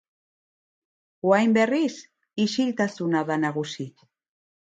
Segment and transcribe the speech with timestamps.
[1.31, 1.91] Orain, berriz,
[2.45, 3.89] isiltasuna da nagusi.